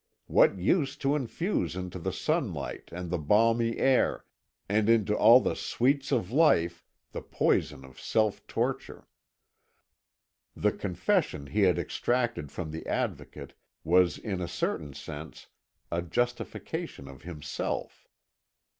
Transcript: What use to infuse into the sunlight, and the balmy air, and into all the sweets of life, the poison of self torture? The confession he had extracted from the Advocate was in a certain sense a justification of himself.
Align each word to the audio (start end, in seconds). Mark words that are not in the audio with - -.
What 0.25 0.57
use 0.57 0.97
to 0.97 1.15
infuse 1.15 1.75
into 1.75 1.99
the 1.99 2.11
sunlight, 2.11 2.89
and 2.91 3.11
the 3.11 3.19
balmy 3.19 3.77
air, 3.77 4.25
and 4.67 4.89
into 4.89 5.15
all 5.15 5.39
the 5.39 5.55
sweets 5.55 6.11
of 6.11 6.31
life, 6.31 6.83
the 7.11 7.21
poison 7.21 7.85
of 7.85 7.99
self 7.99 8.47
torture? 8.47 9.07
The 10.55 10.71
confession 10.71 11.45
he 11.45 11.61
had 11.61 11.77
extracted 11.77 12.51
from 12.51 12.71
the 12.71 12.87
Advocate 12.87 13.53
was 13.83 14.17
in 14.17 14.41
a 14.41 14.47
certain 14.47 14.95
sense 14.95 15.49
a 15.91 16.01
justification 16.01 17.07
of 17.07 17.21
himself. 17.21 18.07